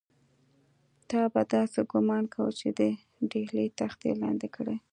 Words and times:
تا 1.09 1.21
به 1.33 1.41
داسې 1.53 1.79
ګومان 1.91 2.23
کاوه 2.33 2.53
چې 2.59 2.67
د 2.79 2.81
ډهلي 3.31 3.67
تخت 3.79 3.99
یې 4.07 4.13
لاندې 4.23 4.47
کړی. 4.55 4.77